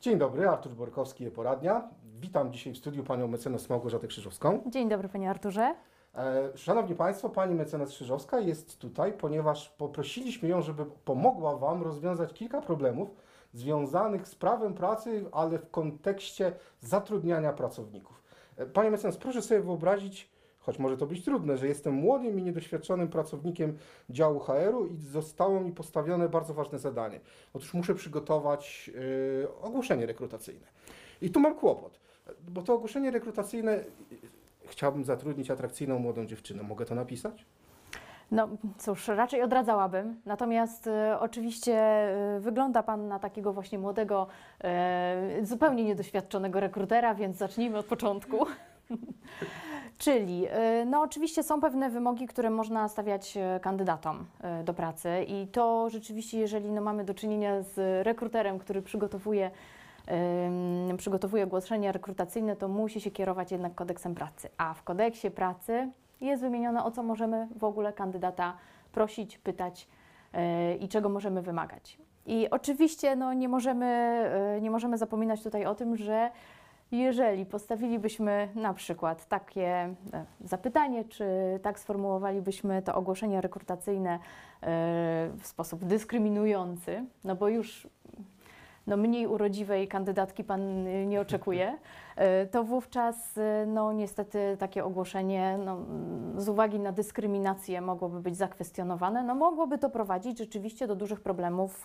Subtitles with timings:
[0.00, 1.88] Dzień dobry, Artur Borkowski, e-poradnia.
[2.20, 4.62] Witam dzisiaj w studiu panią mecenas Małgorzatę Krzyżowską.
[4.66, 5.74] Dzień dobry, panie Arturze.
[6.14, 12.32] E, Szanowni Państwo, pani mecenas Krzyżowska jest tutaj, ponieważ poprosiliśmy ją, żeby pomogła Wam rozwiązać
[12.32, 13.10] kilka problemów
[13.52, 18.22] związanych z prawem pracy, ale w kontekście zatrudniania pracowników.
[18.56, 20.30] E, Panie mecenas, proszę sobie wyobrazić,
[20.60, 23.78] choć może to być trudne, że jestem młodym i niedoświadczonym pracownikiem
[24.10, 27.20] działu HR-u i zostało mi postawione bardzo ważne zadanie.
[27.54, 28.90] Otóż muszę przygotować
[29.44, 30.66] e, ogłoszenie rekrutacyjne.
[31.22, 32.00] I tu mam kłopot,
[32.48, 33.84] bo to ogłoszenie rekrutacyjne
[34.66, 36.62] chciałbym zatrudnić atrakcyjną młodą dziewczynę.
[36.62, 37.46] Mogę to napisać?
[38.30, 40.20] No cóż, raczej odradzałabym.
[40.26, 44.26] Natomiast e, oczywiście e, wygląda Pan na takiego właśnie młodego,
[44.64, 48.46] e, zupełnie niedoświadczonego rekrutera, więc zacznijmy od początku.
[50.00, 55.24] Czyli, e, no oczywiście są pewne wymogi, które można stawiać e, kandydatom e, do pracy
[55.28, 59.50] i to rzeczywiście, jeżeli no, mamy do czynienia z rekruterem, który przygotowuje
[60.96, 64.48] przygotowuje ogłoszenia rekrutacyjne, to musi się kierować jednak kodeksem pracy.
[64.56, 68.56] A w kodeksie pracy jest wymienione, o co możemy w ogóle kandydata
[68.92, 69.88] prosić, pytać
[70.80, 71.98] i czego możemy wymagać.
[72.26, 74.30] I oczywiście no, nie, możemy,
[74.62, 76.30] nie możemy zapominać tutaj o tym, że
[76.92, 79.94] jeżeli postawilibyśmy na przykład takie e,
[80.44, 81.24] zapytanie, czy
[81.62, 84.18] tak sformułowalibyśmy to ogłoszenie rekrutacyjne e,
[85.38, 87.88] w sposób dyskryminujący, no bo już
[88.90, 91.72] no mniej urodziwej kandydatki Pan y, nie oczekuje,
[92.44, 95.86] y, to wówczas y, no niestety takie ogłoszenie no,
[96.36, 101.84] z uwagi na dyskryminację mogłoby być zakwestionowane, no mogłoby to prowadzić rzeczywiście do dużych problemów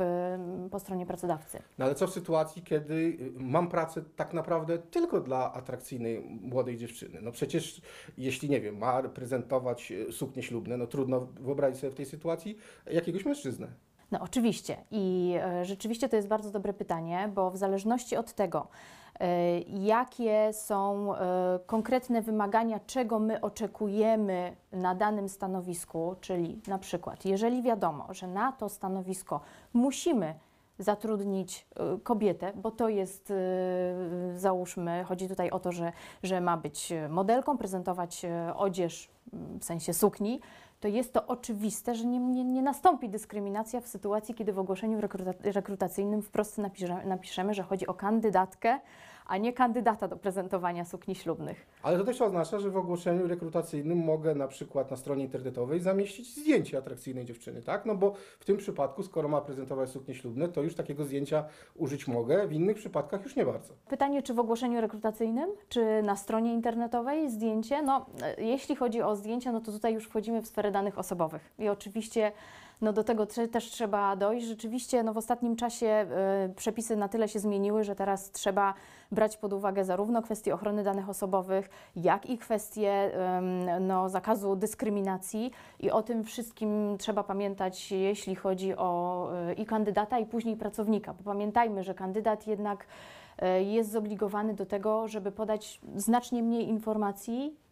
[0.71, 1.61] po stronie pracodawcy.
[1.77, 7.19] No ale co w sytuacji, kiedy mam pracę tak naprawdę tylko dla atrakcyjnej młodej dziewczyny?
[7.21, 7.81] No przecież,
[8.17, 12.57] jeśli nie wiem, ma reprezentować suknie ślubne, no trudno wyobrazić sobie w tej sytuacji
[12.91, 13.67] jakiegoś mężczyznę.
[14.15, 14.77] No oczywiście.
[14.91, 18.67] I e, rzeczywiście to jest bardzo dobre pytanie, bo w zależności od tego,
[19.19, 27.25] e, jakie są e, konkretne wymagania, czego my oczekujemy na danym stanowisku, czyli na przykład,
[27.25, 29.41] jeżeli wiadomo, że na to stanowisko
[29.73, 30.33] musimy
[30.79, 31.67] zatrudnić
[32.03, 33.33] kobietę, bo to jest,
[34.35, 35.91] załóżmy, chodzi tutaj o to, że,
[36.23, 38.25] że ma być modelką, prezentować
[38.55, 39.09] odzież
[39.59, 40.39] w sensie sukni,
[40.79, 45.01] to jest to oczywiste, że nie, nie, nie nastąpi dyskryminacja w sytuacji, kiedy w ogłoszeniu
[45.01, 48.79] rekruta, rekrutacyjnym wprost napisze, napiszemy, że chodzi o kandydatkę,
[49.25, 51.67] a nie kandydata do prezentowania sukni ślubnych.
[51.83, 56.35] Ale to też oznacza, że w ogłoszeniu rekrutacyjnym mogę na przykład na stronie internetowej zamieścić
[56.35, 57.85] zdjęcie atrakcyjnej dziewczyny, tak?
[57.85, 62.07] No bo w tym przypadku, skoro ma prezentować suknie ślubne, to już takiego zdjęcia użyć
[62.07, 63.73] mogę, w innych przypadkach już nie bardzo.
[63.89, 67.81] Pytanie, czy w ogłoszeniu rekrutacyjnym, czy na stronie internetowej zdjęcie?
[67.81, 71.53] No, e, jeśli chodzi o zdjęcia, no to tutaj już wchodzimy w sferę danych osobowych.
[71.59, 72.31] I oczywiście
[72.81, 74.47] no do tego też trzeba dojść.
[74.47, 76.05] Rzeczywiście no w ostatnim czasie e,
[76.55, 78.73] przepisy na tyle się zmieniły, że teraz trzeba
[79.11, 83.11] brać pod uwagę zarówno kwestie ochrony danych osobowych, jak i kwestie
[83.81, 85.51] no, zakazu dyskryminacji.
[85.79, 91.13] I o tym wszystkim trzeba pamiętać, jeśli chodzi o e, i kandydata, i później pracownika.
[91.13, 92.87] Bo pamiętajmy, że kandydat jednak
[93.37, 97.64] e, jest zobligowany do tego, żeby podać znacznie mniej informacji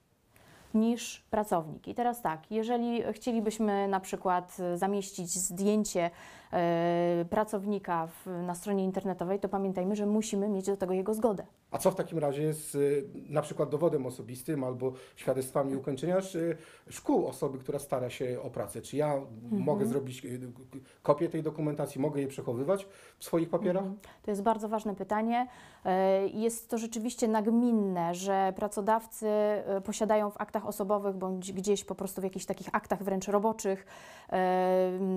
[0.73, 1.87] niż pracownik.
[1.87, 6.11] I teraz tak, jeżeli chcielibyśmy na przykład e, zamieścić zdjęcie
[6.53, 11.45] e, pracownika na stronie internetowej, to pamiętajmy, że musimy mieć do tego jego zgodę.
[11.73, 16.57] A co w takim razie z y, na przykład dowodem osobistym albo świadectwami ukończenia y,
[16.89, 18.81] szkół osoby, która stara się o pracę?
[18.81, 20.39] Czy ja mogę zrobić y,
[21.03, 22.87] kopię tej dokumentacji, mogę je przechowywać
[23.19, 23.83] w swoich papierach?
[24.23, 25.47] To jest bardzo ważne pytanie.
[25.85, 29.27] E, Jest to rzeczywiście nagminne, że pracodawcy
[29.83, 33.85] posiadają w aktach osobowych bądź gdzieś po prostu w jakichś takich aktach wręcz roboczych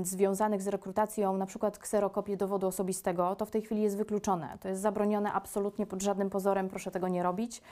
[0.03, 4.59] związanych z rekrutacją, na przykład kserokopię dowodu osobistego, to w tej chwili jest wykluczone.
[4.61, 7.63] To jest zabronione absolutnie pod żadnym pozorem, proszę tego nie robić.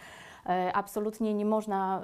[0.46, 2.02] E, Absolutnie nie można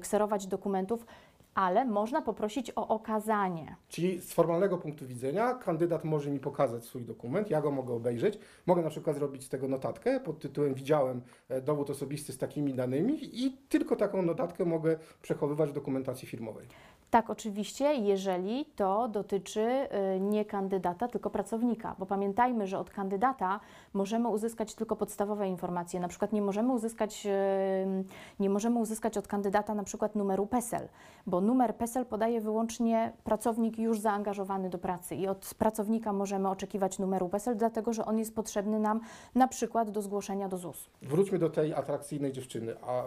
[0.00, 1.06] kserować dokumentów,
[1.54, 3.76] ale można poprosić o okazanie.
[3.88, 8.38] Czyli z formalnego punktu widzenia kandydat może mi pokazać swój dokument, ja go mogę obejrzeć,
[8.66, 12.74] mogę na przykład zrobić z tego notatkę pod tytułem widziałem e, dowód osobisty z takimi
[12.74, 16.66] danymi i tylko taką notatkę mogę przechowywać w dokumentacji firmowej.
[17.12, 23.60] Tak, oczywiście, jeżeli to dotyczy y, nie kandydata, tylko pracownika, bo pamiętajmy, że od kandydata
[23.92, 26.00] możemy uzyskać tylko podstawowe informacje.
[26.00, 28.04] Na przykład nie możemy uzyskać, y,
[28.40, 30.88] nie możemy uzyskać od kandydata na przykład numeru PESEL,
[31.26, 36.98] bo numer PESEL podaje wyłącznie pracownik już zaangażowany do pracy i od pracownika możemy oczekiwać
[36.98, 39.00] numeru PESEL, dlatego że on jest potrzebny nam
[39.34, 40.90] na przykład do zgłoszenia do ZUS.
[41.02, 43.02] Wróćmy do tej atrakcyjnej dziewczyny, a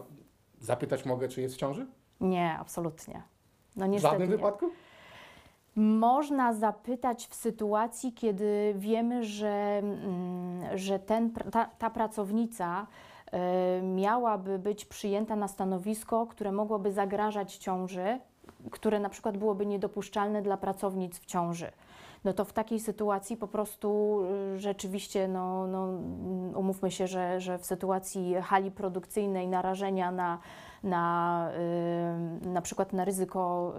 [0.59, 1.87] zapytać mogę, czy jest w ciąży?
[2.21, 3.34] Nie, absolutnie.
[3.75, 4.37] No W żadnym nie.
[4.37, 4.69] wypadku?
[5.75, 12.87] Można zapytać w sytuacji, kiedy wiemy, że, mm, że ten, ta, ta pracownica
[13.31, 18.19] e, miałaby być przyjęta na stanowisko, które mogłoby zagrażać ciąży,
[18.71, 21.71] które na przykład byłoby niedopuszczalne dla pracownic w ciąży.
[22.25, 24.19] No to w takiej sytuacji po prostu
[24.55, 30.39] y, rzeczywiście, no, no, mm, umówmy się, że, że w sytuacji hali produkcyjnej narażenia na,
[30.83, 31.49] na,
[32.41, 33.73] na przykład na ryzyko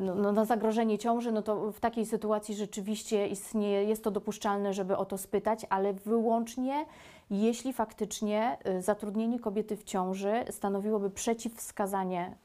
[0.00, 4.74] no, no, na zagrożenie ciąży, no to w takiej sytuacji rzeczywiście istnieje, jest to dopuszczalne,
[4.74, 6.86] żeby o to spytać, ale wyłącznie
[7.30, 12.36] jeśli faktycznie y, zatrudnienie kobiety w ciąży stanowiłoby przeciwwskazanie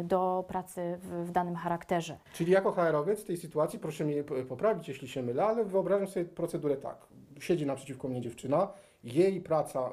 [0.00, 2.18] y, do pracy w, w danym charakterze.
[2.32, 6.24] Czyli jako HR-owiec w tej sytuacji, proszę mnie poprawić, jeśli się mylę, ale wyobrażam sobie
[6.24, 7.06] procedurę tak.
[7.40, 8.68] Siedzi naprzeciwko mnie dziewczyna,
[9.04, 9.90] jej praca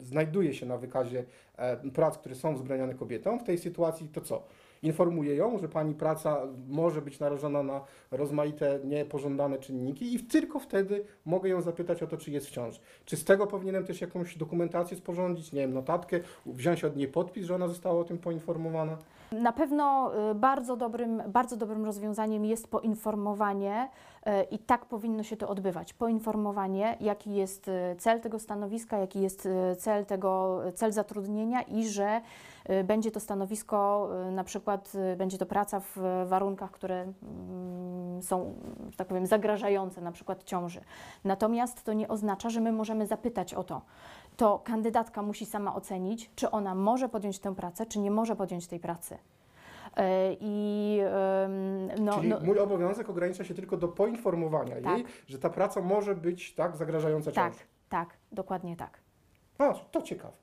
[0.00, 1.24] znajduje się na wykazie
[1.56, 3.38] e, prac, które są wzbraniane kobietom.
[3.38, 4.42] W tej sytuacji to co?
[4.82, 7.80] Informuję ją, że pani praca może być narażona na
[8.10, 12.80] rozmaite niepożądane czynniki i tylko wtedy mogę ją zapytać o to, czy jest w ciąży.
[13.04, 17.46] Czy z tego powinienem też jakąś dokumentację sporządzić, nie wiem, notatkę, wziąć od niej podpis,
[17.46, 18.96] że ona została o tym poinformowana?
[19.32, 23.88] Na pewno y, bardzo dobrym, bardzo dobrym rozwiązaniem jest poinformowanie
[24.26, 25.92] y, i tak powinno się to odbywać.
[25.92, 29.48] Poinformowanie, jaki jest y, cel tego stanowiska, jaki jest
[29.78, 32.20] cel tego, cel zatrudnienia i że
[32.84, 35.96] będzie to stanowisko, na przykład y, będzie to praca w
[36.26, 38.54] warunkach, które mm, są,
[38.96, 40.80] tak powiem, zagrażające, na przykład ciąży.
[41.24, 43.82] Natomiast to nie oznacza, że my możemy zapytać o to.
[44.36, 48.66] To kandydatka musi sama ocenić, czy ona może podjąć tę pracę, czy nie może podjąć
[48.66, 49.18] tej pracy.
[49.96, 51.00] E, I
[52.00, 54.96] no, Czyli no, mój obowiązek ogranicza się tylko do poinformowania Tak.
[54.96, 57.64] jej, że ta praca może być tak zagrażająca tak, ciąży.
[57.88, 58.98] tak, dokładnie tak.
[59.58, 60.34] A, to ciekawe.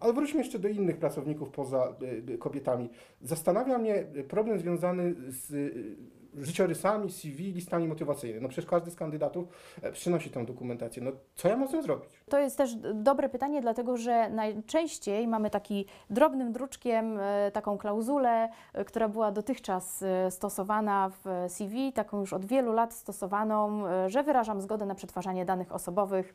[0.00, 2.90] Ale wróćmy jeszcze do innych pracowników poza y, y, kobietami.
[3.22, 5.74] Zastanawia mnie y, problem związany z
[6.44, 8.42] życiorysami, CV, listami motywacyjnymi.
[8.42, 9.48] No przecież każdy z kandydatów
[9.82, 11.02] e, przynosi tę dokumentację.
[11.02, 12.10] No co ja nią zrobić?
[12.30, 18.48] To jest też dobre pytanie, dlatego że najczęściej mamy taki drobnym druczkiem e, taką klauzulę,
[18.72, 24.10] e, która była dotychczas e, stosowana w CV, taką już od wielu lat stosowaną, e,
[24.10, 26.34] że wyrażam zgodę na przetwarzanie danych osobowych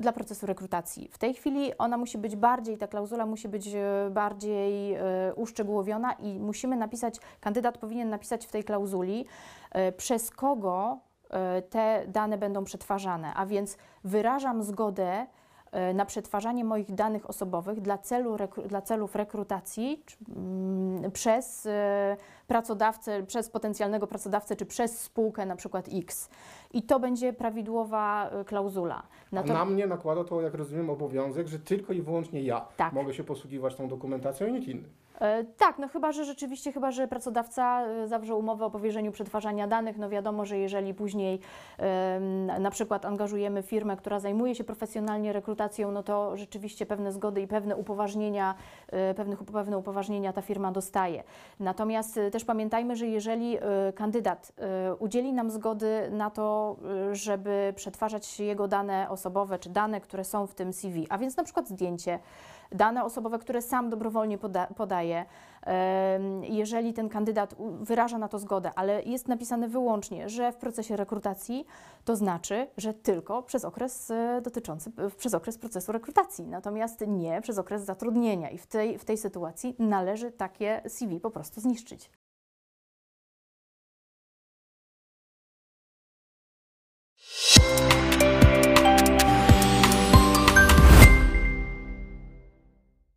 [0.00, 1.08] dla procesu rekrutacji.
[1.12, 5.00] W tej chwili ona musi być bardziej, ta klauzula musi być e, bardziej e,
[5.36, 9.26] uszczegółowiona i musimy napisać, kandydat powinien napisać w tej klauzuli,
[9.70, 10.98] e, przez kogo
[11.70, 15.26] te dane będą przetwarzane, a więc wyrażam zgodę
[15.94, 18.36] na przetwarzanie moich danych osobowych dla, celu,
[18.66, 22.16] dla celów rekrutacji czy, mm, przez e,
[22.46, 26.30] pracodawcę, przez potencjalnego pracodawcę, czy przez spółkę na przykład X.
[26.72, 29.02] I to będzie prawidłowa e, klauzula.
[29.32, 32.92] A Nato- na mnie nakłada to, jak rozumiem, obowiązek, że tylko i wyłącznie ja Tak.
[32.92, 34.88] mogę się posługiwać tą dokumentacją i nikt inny.
[35.22, 39.66] E, Tak, no chyba, że rzeczywiście, chyba, że pracodawca e, zawrze umowę o powierzeniu przetwarzania
[39.66, 41.40] danych, no wiadomo, że jeżeli później
[42.60, 47.46] na przykład angażujemy firmę, która zajmuje się profesjonalnie rekrutacją, no to rzeczywiście pewne zgody i
[47.46, 48.54] pewne upoważnienia,
[48.88, 49.36] e, pewne
[49.78, 51.24] upoważnienia ta firma dostaje.
[51.60, 53.58] Natomiast też pamiętajmy, że jeżeli
[53.94, 54.52] kandydat
[54.98, 56.76] udzieli nam zgody na to,
[57.12, 61.44] żeby przetwarzać jego dane osobowe, czy dane, które są w tym CV, a więc na
[61.44, 62.18] przykład zdjęcie,
[62.74, 65.11] dane osobowe, które sam dobrowolnie poda, podaje.
[66.42, 71.66] Jeżeli ten kandydat wyraża na to zgodę, ale jest napisane wyłącznie, że w procesie rekrutacji,
[72.04, 77.58] to znaczy, że tylko przez okres e, dotyczący, przez okres procesu rekrutacji, natomiast nie przez
[77.58, 78.50] okres zatrudnienia.
[78.50, 82.10] I w tej, w tej sytuacji należy takie CV po prostu zniszczyć.